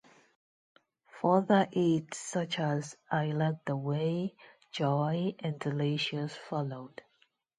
Further 1.21 1.67
hits 1.71 2.17
such 2.17 2.57
as 2.59 2.97
"I 3.11 3.27
Like 3.27 3.63
the 3.65 3.75
Way", 3.77 4.33
"Joy" 4.71 5.35
and 5.37 5.59
"Delicious" 5.59 6.35
followed. 6.35 7.03